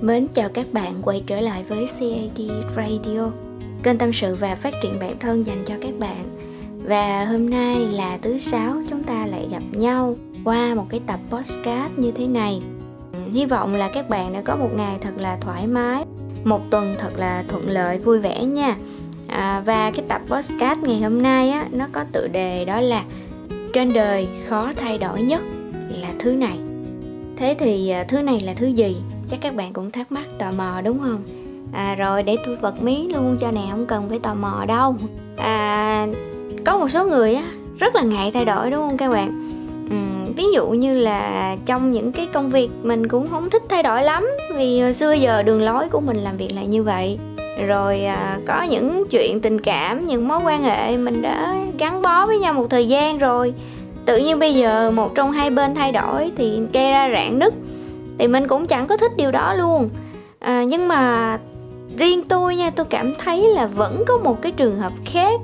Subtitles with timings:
[0.00, 2.40] Mến chào các bạn quay trở lại với CAD
[2.76, 3.30] Radio
[3.82, 6.24] Kênh tâm sự và phát triển bản thân dành cho các bạn.
[6.84, 11.20] Và hôm nay là thứ sáu chúng ta lại gặp nhau qua một cái tập
[11.30, 12.62] podcast như thế này.
[13.32, 16.04] Hy vọng là các bạn đã có một ngày thật là thoải mái
[16.44, 18.76] Một tuần thật là thuận lợi vui vẻ nha.
[19.28, 23.04] À, Và cái tập podcast ngày hôm nay á, nó có tựa đề đó là
[23.72, 25.42] Trên đời khó thay đổi nhất
[25.88, 26.58] là thứ này.
[27.36, 28.96] Thế thì à, thứ này là thứ gì?
[29.34, 31.22] Chắc các bạn cũng thắc mắc tò mò đúng không?
[31.72, 34.96] À, rồi để tôi bật mí luôn cho nè không cần phải tò mò đâu.
[35.36, 36.06] À,
[36.64, 37.44] có một số người á
[37.78, 39.50] rất là ngại thay đổi đúng không các bạn?
[39.90, 43.82] Ừ, ví dụ như là trong những cái công việc mình cũng không thích thay
[43.82, 47.18] đổi lắm vì hồi xưa giờ đường lối của mình làm việc là như vậy.
[47.66, 52.26] Rồi à, có những chuyện tình cảm những mối quan hệ mình đã gắn bó
[52.26, 53.54] với nhau một thời gian rồi.
[54.06, 57.54] Tự nhiên bây giờ một trong hai bên thay đổi thì gây ra rạn nứt
[58.18, 59.90] thì mình cũng chẳng có thích điều đó luôn.
[60.38, 61.38] À, nhưng mà
[61.96, 65.40] riêng tôi nha tôi cảm thấy là vẫn có một cái trường hợp khác.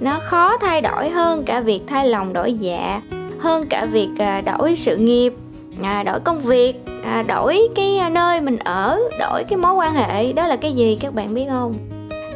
[0.00, 3.00] Nó khó thay đổi hơn cả việc thay lòng đổi dạ
[3.38, 5.34] hơn cả việc à, đổi sự nghiệp
[5.82, 10.32] à, đổi công việc à, đổi cái nơi mình ở đổi cái mối quan hệ.
[10.32, 11.74] Đó là cái gì các bạn biết không?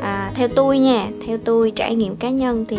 [0.02, 2.76] À, theo tôi nha theo tôi trải nghiệm cá nhân thì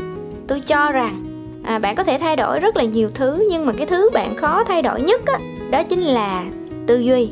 [0.48, 1.24] tôi cho rằng
[1.64, 4.36] à, bạn có thể thay đổi rất là nhiều thứ nhưng mà cái thứ bạn
[4.36, 5.40] khó thay đổi nhất á,
[5.72, 6.44] đó chính là
[6.90, 7.30] tư duy.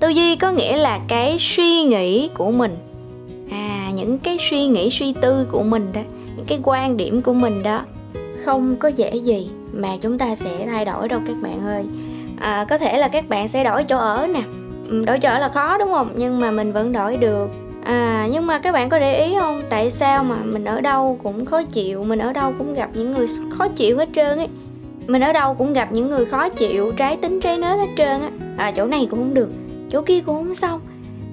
[0.00, 2.76] Tư duy có nghĩa là cái suy nghĩ của mình.
[3.50, 6.00] À những cái suy nghĩ suy tư của mình đó
[6.36, 7.82] những cái quan điểm của mình đó
[8.44, 11.84] không có dễ gì mà chúng ta sẽ thay đổi đâu các bạn ơi.
[12.40, 14.42] À, có thể là các bạn sẽ đổi chỗ ở nè.
[14.88, 16.08] Ừ, đổi chỗ ở là khó đúng không?
[16.16, 17.48] Nhưng mà mình vẫn đổi được.
[17.84, 19.60] À nhưng mà các bạn có để ý không?
[19.68, 23.14] Tại sao mà mình ở đâu cũng khó chịu mình ở đâu cũng gặp những
[23.14, 24.48] người khó chịu hết trơn ấy
[25.08, 28.20] mình ở đâu cũng gặp những người khó chịu trái tính trái nết hết trơn
[28.20, 28.30] á.
[28.56, 29.48] À, chỗ này cũng không được
[29.90, 30.80] chỗ kia cũng không xong.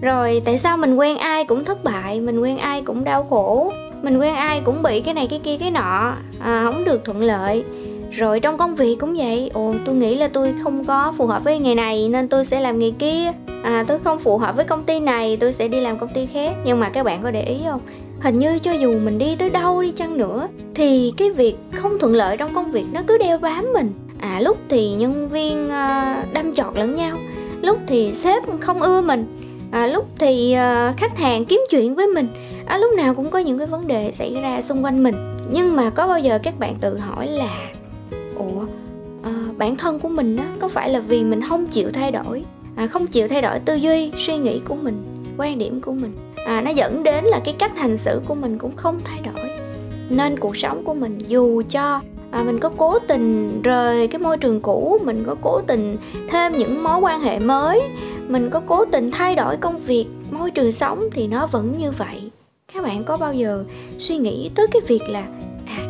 [0.01, 3.71] Rồi tại sao mình quen ai cũng thất bại mình quen ai cũng đau khổ
[4.01, 6.15] mình quen ai cũng bị cái này cái kia cái nọ.
[6.39, 7.63] À, không được thuận lợi.
[8.11, 9.51] Rồi trong công việc cũng vậy.
[9.53, 12.59] Ồ tôi nghĩ là tôi không có phù hợp với nghề này nên tôi sẽ
[12.59, 13.31] làm nghề kia.
[13.63, 16.25] À tôi không phù hợp với công ty này tôi sẽ đi làm công ty
[16.25, 16.51] khác.
[16.65, 17.81] Nhưng mà các bạn có để ý không?
[18.25, 21.99] Hình như cho dù mình đi tới đâu đi chăng nữa thì cái việc không
[21.99, 23.91] thuận lợi trong công việc nó cứ đeo bám mình.
[24.19, 27.17] À lúc thì nhân viên uh, đâm chọt lẫn nhau
[27.61, 29.25] lúc thì sếp không ưa mình
[29.71, 32.27] à, lúc thì uh, khách hàng kiếm chuyện với mình.
[32.65, 35.15] À, lúc nào cũng có những cái vấn đề xảy ra xung quanh mình.
[35.51, 37.71] Nhưng mà có bao giờ các bạn tự hỏi là
[38.35, 38.65] ủa
[39.23, 42.43] à, bản thân của mình á có phải là vì mình không chịu thay đổi?
[42.75, 46.11] À, không chịu thay đổi tư duy suy nghĩ của mình quan điểm của mình?
[46.45, 49.49] À, nó dẫn đến là cái cách hành xử của mình cũng không thay đổi.
[50.09, 52.01] Nên cuộc sống của mình dù cho
[52.31, 55.97] à, mình có cố tình rời cái môi trường cũ mình có cố tình
[56.29, 57.81] thêm những mối quan hệ mới
[58.27, 61.91] mình có cố tình thay đổi công việc môi trường sống thì nó vẫn như
[61.91, 62.31] vậy.
[62.73, 63.63] Các bạn có bao giờ
[63.97, 65.25] suy nghĩ tới cái việc là
[65.65, 65.85] à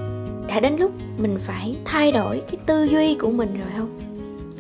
[0.47, 3.99] đã đến lúc mình phải thay đổi cái tư duy của mình rồi không?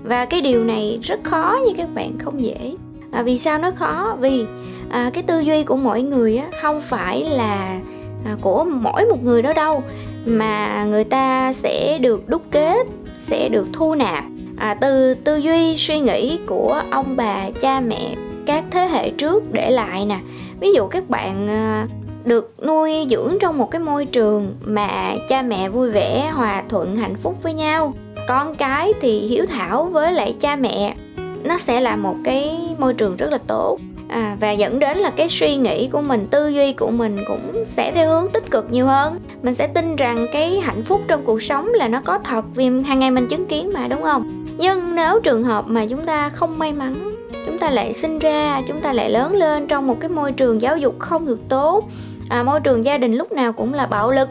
[0.03, 2.75] Và cái điều này rất khó như các bạn không dễ.
[3.11, 4.17] À, vì sao nó khó?
[4.19, 4.45] Vì
[4.89, 7.79] à, cái tư duy của mỗi người á không phải là
[8.25, 9.83] à, của mỗi một người đó đâu
[10.25, 12.87] mà người ta sẽ được đúc kết
[13.17, 14.23] sẽ được thu nạp
[14.57, 18.15] à, từ tư duy suy nghĩ của ông bà cha mẹ
[18.45, 20.19] các thế hệ trước để lại nè.
[20.59, 21.87] Ví dụ các bạn à,
[22.25, 26.95] được nuôi dưỡng trong một cái môi trường mà cha mẹ vui vẻ hòa thuận
[26.95, 27.93] hạnh phúc với nhau
[28.27, 30.95] con cái thì hiếu thảo với lại cha mẹ
[31.43, 33.77] nó sẽ là một cái môi trường rất là tốt
[34.07, 37.63] à, và dẫn đến là cái suy nghĩ của mình tư duy của mình cũng
[37.65, 39.19] sẽ theo hướng tích cực nhiều hơn.
[39.43, 42.69] Mình sẽ tin rằng cái hạnh phúc trong cuộc sống là nó có thật vì
[42.85, 44.45] hàng ngày mình chứng kiến mà đúng không?
[44.57, 47.15] Nhưng nếu trường hợp mà chúng ta không may mắn
[47.45, 50.61] chúng ta lại sinh ra chúng ta lại lớn lên trong một cái môi trường
[50.61, 51.89] giáo dục không được tốt
[52.29, 54.29] à, môi trường gia đình lúc nào cũng là bạo lực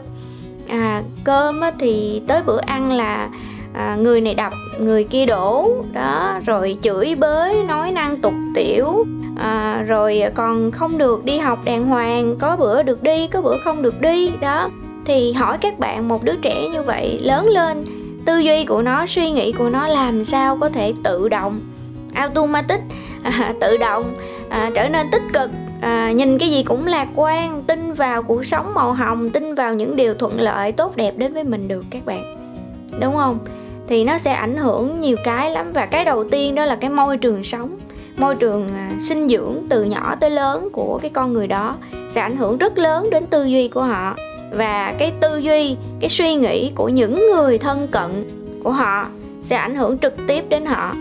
[0.67, 3.29] à, cơm thì tới bữa ăn là
[3.73, 9.05] à, người này đập người kia đổ đó rồi chửi bới nói năng tục tiểu
[9.37, 13.57] à, rồi còn không được đi học đàng hoàng có bữa được đi có bữa
[13.57, 14.69] không được đi đó.
[15.05, 17.83] Thì hỏi các bạn một đứa trẻ như vậy lớn lên
[18.25, 21.59] tư duy của nó suy nghĩ của nó làm sao có thể tự động
[22.13, 22.79] automatic
[23.23, 24.13] à, tự động
[24.49, 25.49] à, trở nên tích cực.
[25.81, 29.73] À, nhìn cái gì cũng lạc quan tin vào cuộc sống màu hồng tin vào
[29.73, 32.35] những điều thuận lợi tốt đẹp đến với mình được các bạn.
[33.01, 33.39] Đúng không?
[33.87, 36.89] Thì nó sẽ ảnh hưởng nhiều cái lắm và cái đầu tiên đó là cái
[36.89, 37.77] môi trường sống
[38.17, 41.75] môi trường à, sinh dưỡng từ nhỏ tới lớn của cái con người đó
[42.09, 44.15] sẽ ảnh hưởng rất lớn đến tư duy của họ.
[44.51, 48.29] Và cái tư duy, cái suy nghĩ của những người thân cận
[48.63, 49.07] của họ
[49.41, 50.93] sẽ ảnh hưởng trực tiếp đến họ.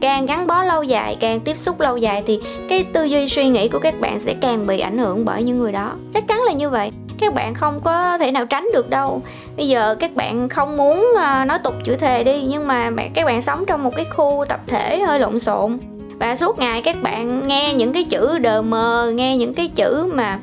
[0.00, 3.48] Càng gắn bó lâu dài, càng tiếp xúc lâu dài thì cái tư duy, suy
[3.48, 5.92] nghĩ của các bạn sẽ càng bị ảnh hưởng bởi những người đó.
[6.14, 6.90] Chắc chắn là như vậy.
[7.18, 9.22] Các bạn không có thể nào tránh được đâu.
[9.56, 13.24] Bây giờ các bạn không muốn à, nói tục chữ thề đi, nhưng mà các
[13.24, 15.78] bạn sống trong một cái khu tập thể hơi lộn xộn
[16.18, 20.12] và suốt ngày các bạn nghe những cái chữ đờ mờ, nghe những cái chữ
[20.14, 20.38] mà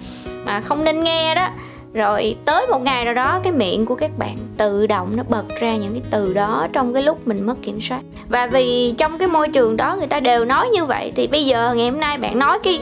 [0.46, 1.50] mà không nên nghe đó.
[1.94, 5.44] Rồi tới một ngày nào đó, cái miệng của các bạn tự động nó bật
[5.60, 8.02] ra những cái từ đó trong cái lúc mình mất kiểm soát.
[8.30, 11.46] Và vì trong cái môi trường đó người ta đều nói như vậy, thì bây
[11.46, 12.80] giờ ngày hôm nay bạn nói cái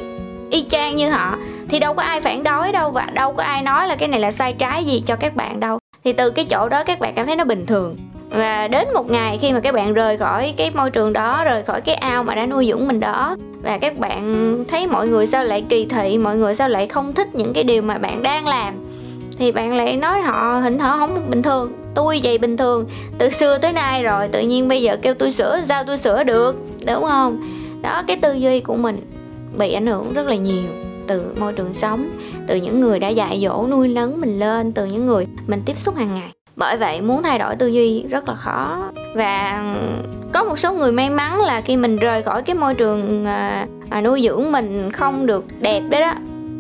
[0.49, 1.35] y chang như họ,
[1.69, 4.19] thì đâu có ai phản đối đâu và đâu có ai nói là cái này
[4.19, 5.79] là sai trái gì cho các bạn đâu.
[6.03, 7.95] Thì từ cái chỗ đó các bạn cảm thấy nó bình thường
[8.31, 11.63] và đến một ngày khi mà các bạn rời khỏi cái môi trường đó, rời
[11.63, 15.27] khỏi cái ao mà đã nuôi dưỡng mình đó, và các bạn thấy mọi người
[15.27, 18.23] sao lại kỳ thị, mọi người sao lại không thích những cái điều mà bạn
[18.23, 18.73] đang làm,
[19.37, 21.71] thì bạn lại nói họ hình họ không bình thường.
[21.95, 22.85] Tôi vậy bình thường,
[23.17, 26.23] từ xưa tới nay rồi, tự nhiên bây giờ kêu tôi sửa, sao tôi sửa
[26.23, 26.55] được,
[26.87, 27.41] đúng không?
[27.81, 28.95] Đó, cái tư duy của mình
[29.57, 30.63] bị ảnh hưởng rất là nhiều
[31.07, 32.09] từ môi trường sống,
[32.47, 35.77] từ những người đã dạy dỗ nuôi nấng mình lên, từ những người mình tiếp
[35.77, 38.91] xúc hàng ngày bởi vậy muốn thay đổi tư duy rất là khó.
[39.15, 39.63] Và
[40.33, 43.67] có một số người may mắn là khi mình rời khỏi cái môi trường à,
[43.89, 46.13] à, nuôi dưỡng mình không được đẹp đấy đó.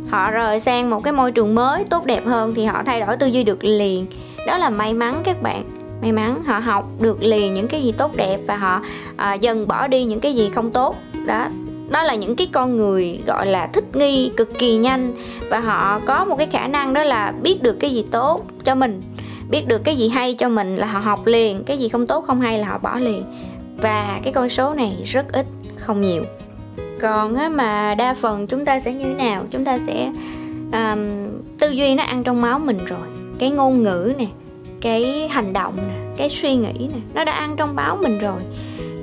[0.09, 3.17] Họ rời sang một cái môi trường mới tốt đẹp hơn thì họ thay đổi
[3.17, 4.05] tư duy được liền.
[4.47, 5.63] Đó là may mắn các bạn.
[6.01, 8.81] May mắn họ học được liền những cái gì tốt đẹp và họ
[9.15, 10.95] à, dần bỏ đi những cái gì không tốt.
[11.25, 11.47] Đó.
[11.89, 15.13] Đó là những cái con người gọi là thích nghi cực kỳ nhanh
[15.49, 18.75] và họ có một cái khả năng đó là biết được cái gì tốt cho
[18.75, 19.01] mình
[19.51, 22.25] biết được cái gì hay cho mình là họ học liền cái gì không tốt
[22.27, 23.23] không hay là họ bỏ liền.
[23.77, 25.45] Và cái con số này rất ít
[25.77, 26.23] không nhiều.
[27.01, 29.41] Còn á, mà đa phần chúng ta sẽ như thế nào?
[29.51, 30.11] Chúng ta sẽ
[30.71, 30.99] um,
[31.59, 33.07] tư duy nó ăn trong máu mình rồi.
[33.39, 34.25] Cái ngôn ngữ nè
[34.81, 38.39] cái hành động nè cái suy nghĩ nè nó đã ăn trong máu mình rồi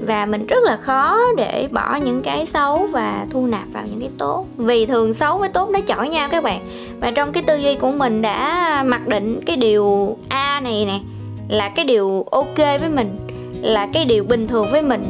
[0.09, 4.01] và mình rất là khó để bỏ những cái xấu và thu nạp vào những
[4.01, 4.47] cái tốt.
[4.57, 6.61] Vì thường xấu với tốt nó chọi nhau các bạn.
[7.01, 10.99] Và trong cái tư duy của mình đã mặc định cái điều a này nè,
[11.49, 13.19] là cái điều ok với mình,
[13.63, 15.03] là cái điều bình thường với mình,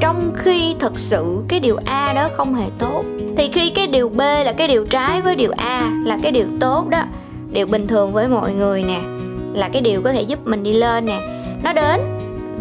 [0.00, 3.04] trong khi thật sự cái điều a đó không hề tốt.
[3.36, 6.46] Thì khi cái điều b là cái điều trái với điều a, là cái điều
[6.60, 7.02] tốt đó,
[7.52, 9.00] điều bình thường với mọi người nè,
[9.52, 11.18] là cái điều có thể giúp mình đi lên nè,
[11.64, 12.00] nó đến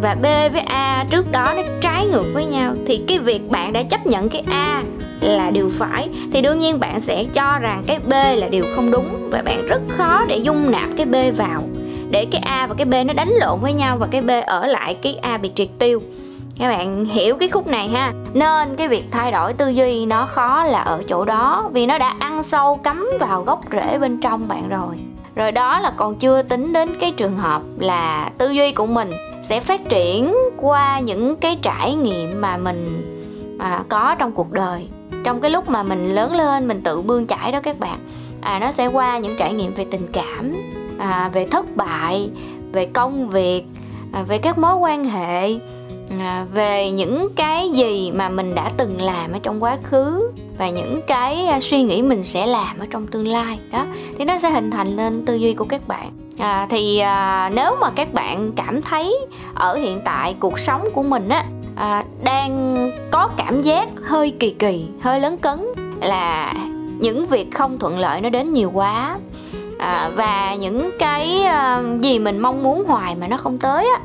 [0.02, 3.74] và B với A trước đó nó trái ngược với nhau, thì cái việc bạn
[3.74, 4.84] đã chấp nhận cái A
[5.22, 8.92] là điều phải, thì đương nhiên bạn sẽ cho rằng cái B là điều không
[8.92, 11.62] đúng và bạn rất khó để dung nạp cái B vào.
[12.12, 14.68] Để cái A và cái B nó đánh lộn với nhau và cái B ở
[14.68, 16.00] lại, cái A bị triệt tiêu.
[16.60, 18.14] Các bạn hiểu cái khúc này ha?
[18.34, 21.98] Nên cái việc thay đổi tư duy nó khó là ở chỗ đó, vì nó
[21.98, 24.96] đã ăn sâu cắm vào gốc rễ bên trong bạn rồi.
[25.36, 29.10] Rồi đó là còn chưa tính đến cái trường hợp là tư duy của mình
[29.50, 33.02] sẽ phát triển qua những cái trải nghiệm mà mình
[33.60, 34.88] à, có trong cuộc đời.
[35.24, 38.00] Trong cái lúc mà mình lớn lên mình tự bươn chải đó các bạn
[38.42, 40.56] à, nó sẽ qua những trải nghiệm về tình cảm
[40.98, 42.30] à, về thất bại
[42.72, 43.64] về công việc
[44.14, 45.54] à, về các mối quan hệ
[46.20, 50.70] À, về những cái gì mà mình đã từng làm ở trong quá khứ và
[50.70, 53.86] những cái à, suy nghĩ mình sẽ làm ở trong tương lai đó.
[54.18, 56.12] Thì nó sẽ hình thành lên tư duy của các bạn.
[56.40, 59.18] À, thì à, nếu mà các bạn cảm thấy
[59.54, 61.46] ở hiện tại cuộc sống của mình á
[61.76, 62.76] à, đang
[63.12, 65.60] có cảm giác hơi kỳ kỳ hơi lớn cấn
[66.02, 66.54] là
[67.00, 69.18] những việc không thuận lợi nó đến nhiều quá
[69.78, 74.00] à, và những cái à, gì mình mong muốn hoài mà nó không tới á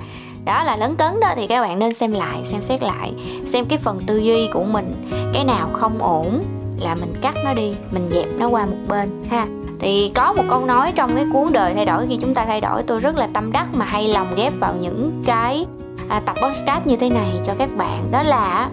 [0.45, 3.13] đó là lấn cấn đó thì các bạn nên xem lại xem xét lại
[3.47, 6.43] xem cái phần tư duy của mình cái nào không ổn
[6.81, 9.47] là mình cắt nó đi mình dẹp nó qua một bên ha.
[9.81, 12.61] Thì có một câu nói trong cái cuốn đời thay đổi khi chúng ta thay
[12.61, 15.67] đổi tôi rất là tâm đắc mà hay lòng ghép vào những cái
[16.09, 18.05] à, tập podcast như thế này cho các bạn.
[18.11, 18.71] Đó là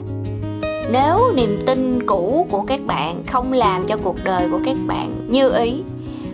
[0.92, 5.28] nếu niềm tin cũ của các bạn không làm cho cuộc đời của các bạn
[5.28, 5.84] như ý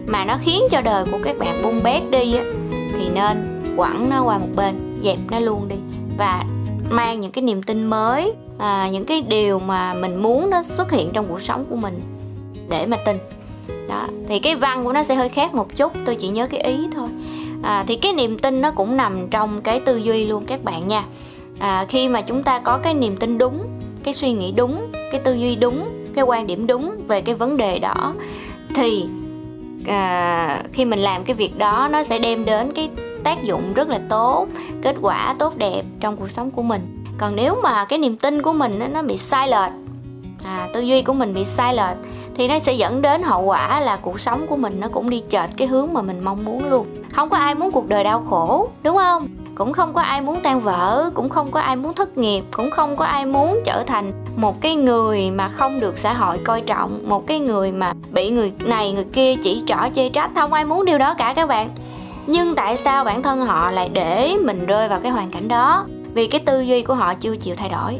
[0.07, 4.09] mà nó khiến cho đời của các bạn bung bét đi á thì nên quẳng
[4.09, 5.75] nó qua một bên dẹp nó luôn đi.
[6.17, 6.43] Và
[6.89, 10.91] mang những cái niềm tin mới à, những cái điều mà mình muốn nó xuất
[10.91, 11.99] hiện trong cuộc sống của mình
[12.69, 13.17] để mà tin.
[13.89, 16.61] Đó thì cái văn của nó sẽ hơi khác một chút tôi chỉ nhớ cái
[16.61, 17.07] ý thôi.
[17.63, 20.87] À, thì cái niềm tin nó cũng nằm trong cái tư duy luôn các bạn
[20.87, 21.03] nha.
[21.59, 23.67] À, khi mà chúng ta có cái niềm tin đúng
[24.03, 27.57] cái suy nghĩ đúng cái tư duy đúng cái quan điểm đúng về cái vấn
[27.57, 28.13] đề đó
[28.75, 29.05] thì
[29.87, 32.89] à, khi mình làm cái việc đó nó sẽ đem đến cái
[33.23, 34.47] tác dụng rất là tốt
[34.81, 37.03] kết quả tốt đẹp trong cuộc sống của mình.
[37.17, 39.71] Còn nếu mà cái niềm tin của mình nó bị sai lệch
[40.43, 41.97] à, tư duy của mình bị sai lệch
[42.35, 45.23] thì nó sẽ dẫn đến hậu quả là cuộc sống của mình nó cũng đi
[45.29, 46.85] chệch cái hướng mà mình mong muốn luôn.
[47.15, 49.27] Không có ai muốn cuộc đời đau khổ đúng không?
[49.55, 52.69] Cũng không có ai muốn tan vỡ cũng không có ai muốn thất nghiệp cũng
[52.69, 56.61] không có ai muốn trở thành một cái người mà không được xã hội coi
[56.61, 60.31] trọng một cái người mà bị người này người kia chỉ trỏ chê trách.
[60.35, 61.69] Không ai muốn điều đó cả các bạn
[62.27, 65.85] nhưng tại sao bản thân họ lại để mình rơi vào cái hoàn cảnh đó?
[66.13, 67.97] Vì cái tư duy của họ chưa chịu thay đổi.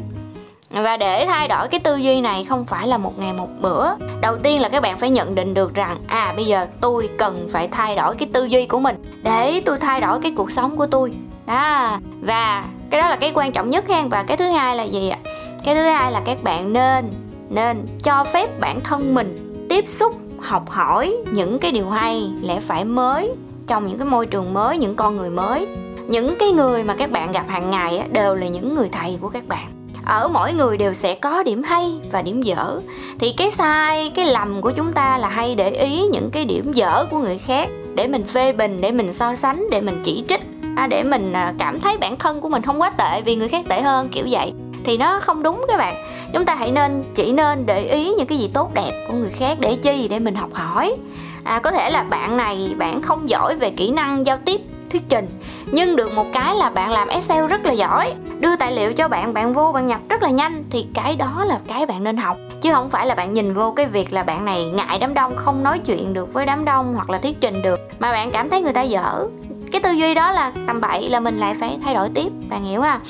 [0.70, 3.90] Và để thay đổi cái tư duy này không phải là một ngày một bữa.
[4.20, 7.48] Đầu tiên là các bạn phải nhận định được rằng à bây giờ tôi cần
[7.52, 10.76] phải thay đổi cái tư duy của mình để tôi thay đổi cái cuộc sống
[10.76, 11.12] của tôi.
[11.46, 11.98] Đó.
[12.20, 14.08] Và cái đó là cái quan trọng nhất hen.
[14.08, 15.18] Và cái thứ hai là gì ạ?
[15.64, 17.10] Cái thứ hai là các bạn nên
[17.50, 22.60] nên cho phép bản thân mình tiếp xúc, học hỏi những cái điều hay lẽ
[22.60, 23.32] phải mới
[23.68, 25.66] trong những cái môi trường mới, những con người mới.
[26.08, 29.28] Những cái người mà các bạn gặp hàng ngày đều là những người thầy của
[29.28, 29.66] các bạn.
[30.04, 32.80] Ở mỗi người đều sẽ có điểm hay và điểm dở.
[33.18, 36.72] Thì cái sai, cái lầm của chúng ta là hay để ý những cái điểm
[36.72, 40.24] dở của người khác, để mình phê bình, để mình so sánh, để mình chỉ
[40.28, 40.40] trích
[40.76, 43.48] à, để mình à, cảm thấy bản thân của mình không quá tệ vì người
[43.48, 44.52] khác tệ hơn, kiểu vậy.
[44.84, 45.94] Thì nó không đúng các bạn.
[46.32, 49.30] Chúng ta hãy nên, chỉ nên để ý những cái gì tốt đẹp của người
[49.30, 50.08] khác để chi?
[50.08, 50.96] Để mình học hỏi
[51.44, 55.02] à, có thể là bạn này bạn không giỏi về kỹ năng giao tiếp thuyết
[55.08, 55.26] trình
[55.72, 59.08] nhưng được một cái là bạn làm excel rất là giỏi đưa tài liệu cho
[59.08, 62.16] bạn bạn vô bạn nhập rất là nhanh thì cái đó là cái bạn nên
[62.16, 62.36] học.
[62.60, 65.36] Chứ không phải là bạn nhìn vô cái việc là bạn này ngại đám đông
[65.36, 68.48] không nói chuyện được với đám đông hoặc là thuyết trình được mà bạn cảm
[68.48, 69.26] thấy người ta dở.
[69.72, 72.64] Cái tư duy đó là tầm bậy là mình lại phải thay đổi tiếp bạn
[72.64, 73.00] hiểu không?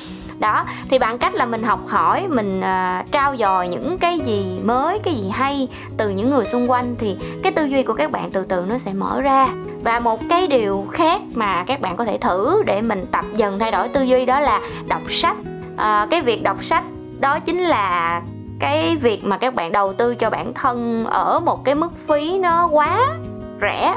[0.40, 4.20] Đó thì bằng cách là mình học hỏi mình ờ, uh, trao dồi những cái
[4.20, 7.94] gì mới cái gì hay từ những người xung quanh thì cái tư duy của
[7.94, 9.48] các bạn từ từ nó sẽ mở ra.
[9.84, 13.58] Và một cái điều khác mà các bạn có thể thử để mình tập dần
[13.58, 15.36] thay đổi tư duy đó là đọc sách.
[15.76, 16.84] À, cái việc đọc sách
[17.20, 18.22] đó chính là
[18.60, 22.38] cái việc mà các bạn đầu tư cho bản thân ở một cái mức phí
[22.38, 23.16] nó quá
[23.60, 23.96] rẻ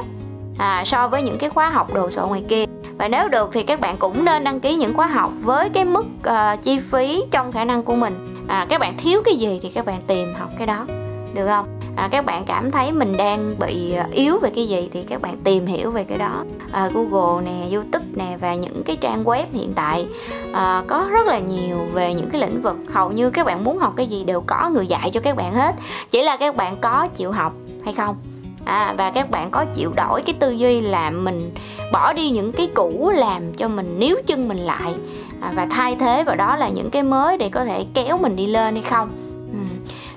[0.58, 2.64] à, so với những cái khóa học đồ sộ ngoài kia
[3.02, 5.84] và nếu được thì các bạn cũng nên đăng ký những khóa học với cái
[5.84, 8.44] mức uh, chi phí trong khả năng của mình.
[8.48, 10.86] À, các bạn thiếu cái gì thì các bạn tìm học cái đó.
[11.34, 11.80] Được không?
[11.96, 15.20] À, các bạn cảm thấy mình đang bị ờ, yếu về cái gì thì các
[15.20, 16.44] bạn tìm hiểu về cái đó.
[16.72, 20.06] À, Google nè YouTube nè và những cái trang web hiện tại
[20.52, 22.76] à, có rất là nhiều về những cái lĩnh vực.
[22.92, 25.52] Hầu như các bạn muốn học cái gì đều có người dạy cho các bạn
[25.52, 25.74] hết.
[26.10, 27.52] Chỉ là các bạn có chịu học
[27.84, 28.16] hay không
[28.64, 31.54] à, và các bạn có chịu đổi cái tư duy là mình
[31.92, 34.94] bỏ đi những cái cũ làm cho mình níu chân mình lại
[35.40, 38.36] à, và thay thế vào đó là những cái mới để có thể kéo mình
[38.36, 39.08] đi lên hay không
[39.52, 39.58] ừ.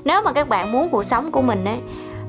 [0.03, 1.77] nếu mà các bạn muốn cuộc sống của mình ấy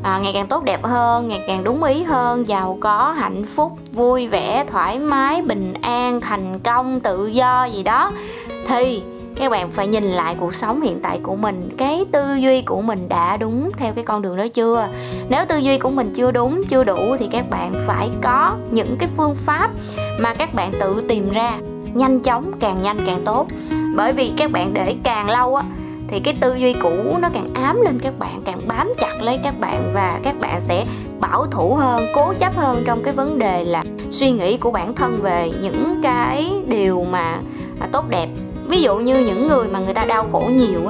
[0.03, 3.79] à, ngày càng tốt đẹp hơn ngày càng đúng ý hơn giàu có hạnh phúc
[3.93, 8.13] vui vẻ thoải mái bình an thành công tự do gì đó
[8.69, 9.03] thì
[9.37, 11.69] các bạn phải nhìn lại cuộc sống hiện tại của mình.
[11.79, 14.89] Cái tư duy của mình đã đúng theo cái con đường đó chưa?
[15.29, 18.97] Nếu tư duy của mình chưa đúng, chưa đủ thì các bạn phải có những
[18.99, 19.71] cái phương pháp
[20.21, 21.59] mà các bạn tự tìm ra.
[21.95, 23.47] Nhanh chóng, càng nhanh càng tốt.
[23.97, 25.65] Bởi vì các bạn để càng lâu á,
[26.09, 29.39] thì cái tư duy cũ nó càng ám lên các bạn, càng bám chặt lấy
[29.45, 30.85] các bạn và các bạn sẽ
[31.21, 34.95] bảo thủ hơn, cố chấp hơn trong cái vấn đề là suy nghĩ của bản
[34.95, 37.41] thân về những cái điều mà
[37.81, 38.29] à, tốt đẹp
[38.69, 40.81] ví dụ như những người mà người ta đau khổ nhiều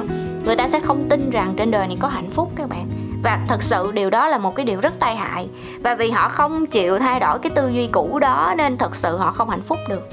[0.47, 2.87] người ta sẽ không tin rằng trên đời này có hạnh phúc các bạn.
[3.23, 5.47] Và thật sự điều đó là một cái điều rất tai hại.
[5.83, 9.17] Và vì họ không chịu thay đổi cái tư duy cũ đó nên thật sự
[9.17, 10.09] họ không hạnh phúc được.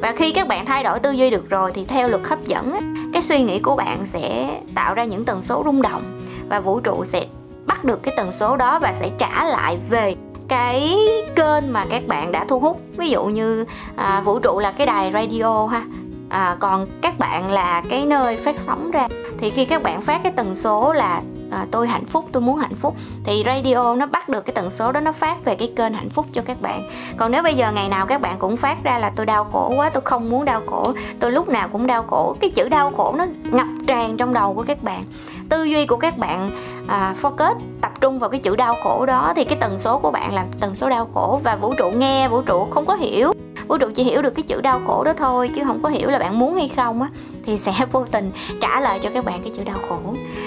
[0.00, 2.94] Và khi các bạn thay đổi tư duy được rồi thì theo luật hấp dẫn
[3.12, 6.20] cái suy nghĩ của bạn sẽ tạo ra những tần số rung động.
[6.48, 7.26] Và vũ trụ sẽ
[7.66, 10.14] bắt được cái tần số đó và sẽ trả lại về
[10.48, 10.96] cái
[11.36, 12.80] kênh mà các bạn đã thu hút.
[12.96, 13.64] Ví dụ như
[13.96, 15.84] à, vũ trụ là cái đài radio ha
[16.30, 19.08] à, còn các bạn là cái nơi phát sóng ra
[19.38, 21.20] thì khi các bạn phát cái tần số là
[21.50, 24.70] à, tôi hạnh phúc tôi muốn hạnh phúc thì radio nó bắt được cái tần
[24.70, 26.82] số đó nó phát về cái kênh hạnh phúc cho các bạn.
[27.16, 29.72] Còn nếu bây giờ ngày nào các bạn cũng phát ra là tôi đau khổ
[29.76, 32.90] quá tôi không muốn đau khổ tôi lúc nào cũng đau khổ cái chữ đau
[32.96, 35.04] khổ nó ngập tràn trong đầu của các bạn.
[35.48, 36.50] Tư duy của các bạn
[36.86, 40.10] à, focus tập trung vào cái chữ đau khổ đó thì cái tần số của
[40.10, 43.32] bạn là tần số đau khổ và vũ trụ nghe vũ trụ không có hiểu
[43.70, 46.10] vũ trụ chỉ hiểu được cái chữ đau khổ đó thôi chứ không có hiểu
[46.10, 47.08] là bạn muốn hay không á
[47.44, 49.98] thì sẽ vô tình trả lời cho các bạn cái chữ đau khổ.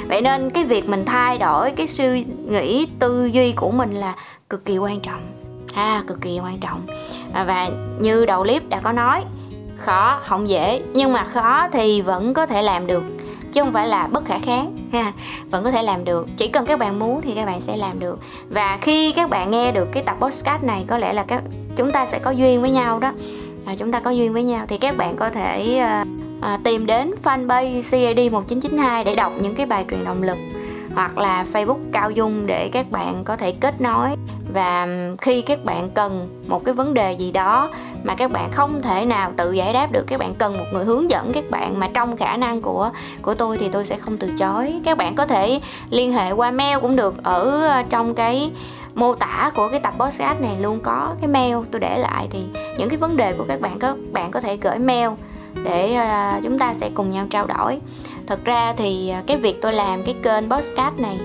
[0.07, 4.15] Vậy nên cái việc mình thay đổi cái suy nghĩ tư duy của mình là
[4.49, 5.21] cực kỳ quan trọng.
[5.73, 6.81] À cực kỳ quan trọng.
[7.33, 9.23] À, và như đầu clip đã có nói
[9.77, 13.03] khó không dễ nhưng mà khó thì vẫn có thể làm được
[13.53, 14.75] chứ không phải là bất khả kháng.
[14.91, 15.13] Ha
[15.49, 16.27] vẫn có thể làm được.
[16.37, 18.19] Chỉ cần các bạn muốn thì các bạn sẽ làm được.
[18.49, 21.43] Và khi các bạn nghe được cái tập podcast này có lẽ là các
[21.75, 23.11] chúng ta sẽ có duyên với nhau đó.
[23.65, 24.65] À, chúng ta có duyên với nhau.
[24.67, 26.05] Thì các bạn có thể à,
[26.41, 30.37] à, tìm đến fanpage CAD 1992 để đọc những cái bài truyền động lực
[30.95, 34.09] hoặc là Facebook Cao Dung để các bạn có thể kết nối.
[34.53, 34.87] Và
[35.21, 37.69] khi các bạn cần một cái vấn đề gì đó
[38.03, 40.85] mà các bạn không thể nào tự giải đáp được các bạn cần một người
[40.85, 44.17] hướng dẫn các bạn mà trong khả năng của của tôi thì tôi sẽ không
[44.17, 44.81] từ chối.
[44.85, 48.51] Các bạn có thể liên hệ qua mail cũng được ở ờ, trong cái
[48.95, 51.57] mô tả của cái tập podcast này luôn có cái mail.
[51.71, 52.43] Tôi để lại thì
[52.77, 55.09] những cái vấn đề của các bạn các bạn có thể gửi mail
[55.63, 57.79] để ờ, chúng ta sẽ cùng nhau trao đổi.
[58.27, 61.19] Thật ra thì ờ, cái việc tôi làm cái kênh podcast này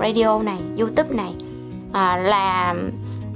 [0.00, 1.34] radio này youtube này
[1.92, 2.74] ờ, là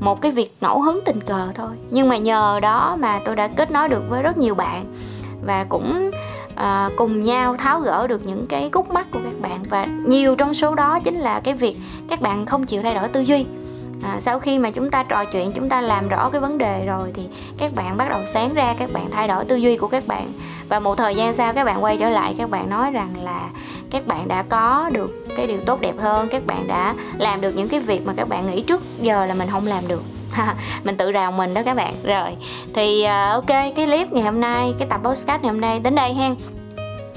[0.01, 1.71] một cái việc ngẫu hứng tình cờ thôi.
[1.91, 4.85] Nhưng mà nhờ đó mà tôi đã kết nối được với rất nhiều bạn
[5.47, 6.11] và cũng
[6.55, 9.63] à, cùng nhau tháo gỡ được những cái gút mắt của các bạn.
[9.71, 11.77] Và nhiều trong số đó chính là cái việc
[12.09, 13.47] các bạn không chịu thay đổi tư duy
[14.03, 16.87] à, sau khi mà chúng ta trò chuyện chúng ta làm rõ cái vấn đề
[16.87, 17.23] rồi thì
[17.59, 20.33] các bạn bắt đầu sáng ra các bạn thay đổi tư duy của các bạn.
[20.69, 23.51] Và một thời gian sau các bạn quay trở lại các bạn nói rằng là
[23.91, 27.57] các bạn đã có được cái điều tốt đẹp hơn các bạn đã làm được
[27.57, 30.03] những cái việc mà các bạn nghĩ trước giờ là mình không làm được.
[30.85, 31.95] Mình tự rào mình đó các bạn.
[32.05, 32.37] Rồi
[32.75, 35.95] thì uh, ok cái clip ngày hôm nay cái tập podcast ngày hôm nay đến
[35.95, 36.35] đây hen.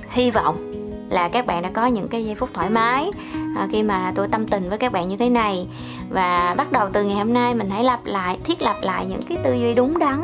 [0.10, 0.69] Hy vọng
[1.10, 3.12] là các bạn đã có những cái giây phút thoải mái
[3.56, 5.68] à, khi mà tôi tâm tình với các bạn như thế này.
[6.10, 9.22] Và bắt đầu từ ngày hôm nay mình hãy lặp lại thiết lập lại những
[9.22, 10.22] cái tư duy đúng đắn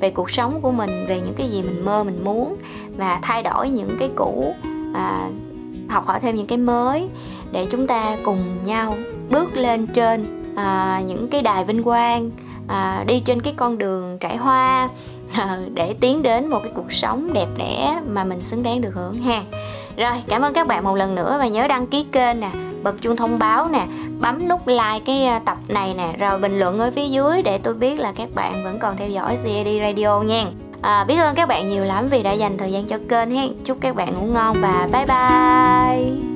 [0.00, 2.56] về cuộc sống của mình về những cái gì mình mơ mình muốn
[2.96, 4.54] và thay đổi những cái cũ
[4.94, 5.28] à,
[5.88, 7.08] học hỏi thêm những cái mới
[7.52, 8.94] để chúng ta cùng nhau
[9.30, 10.24] bước lên trên
[10.56, 12.30] à, những cái đài vinh quang
[12.68, 14.88] à, đi trên cái con đường trải hoa
[15.32, 18.94] à, để tiến đến một cái cuộc sống đẹp đẽ mà mình xứng đáng được
[18.94, 19.42] hưởng ha
[19.96, 22.50] rồi cảm ơn các bạn một lần nữa và nhớ đăng ký kênh nè
[22.82, 23.86] bật chuông thông báo nè
[24.20, 27.58] bấm nút like cái ờ, tập này nè rồi bình luận ở phía dưới để
[27.58, 30.44] tôi biết là các bạn vẫn còn theo dõi CAD Radio nha.
[30.82, 33.52] À, biết ơn các bạn nhiều lắm vì đã dành thời gian cho kênh hen.
[33.64, 36.35] Chúc các bạn ngủ ngon và bye bye.